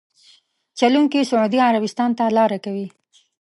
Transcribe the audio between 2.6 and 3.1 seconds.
کوي.